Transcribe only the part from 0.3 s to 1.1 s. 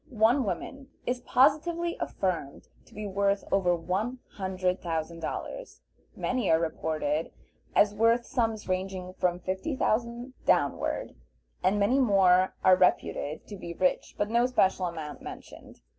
woman